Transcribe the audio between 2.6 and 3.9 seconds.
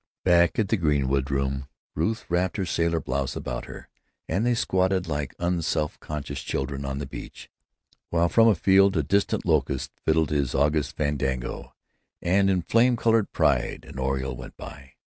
sailor blouse about her,